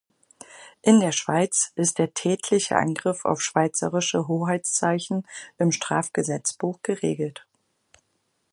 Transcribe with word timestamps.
In 0.81 0.99
der 0.99 1.11
Schweiz 1.11 1.73
ist 1.75 1.99
der 1.99 2.11
"Tätliche 2.15 2.75
Angriff 2.75 3.23
auf 3.23 3.39
schweizerische 3.39 4.27
Hoheitszeichen" 4.27 5.27
im 5.59 5.71
Strafgesetzbuch 5.71 6.79
geregelt. 6.81 7.45